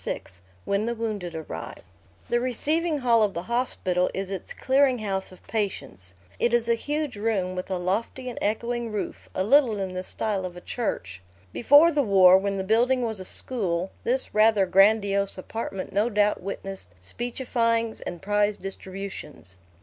[0.03, 0.23] VI
[0.65, 1.83] WHEN THE WOUNDED ARRIVE
[2.27, 6.15] The receiving hall of the hospital is its clearing house of patients.
[6.39, 10.01] It is a huge room, with a lofty and echoing roof, a little in the
[10.01, 11.21] style of a church.
[11.53, 16.41] Before the war, when the building was a school, this rather grandiose apartment no doubt
[16.41, 19.57] witnessed speechifyings and prize distributions.